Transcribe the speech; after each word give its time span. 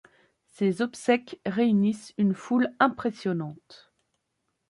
Ses 0.49 0.81
obsèques 0.81 1.39
réunissent 1.45 2.15
une 2.17 2.33
foule 2.33 2.73
impressionnante. 2.79 3.93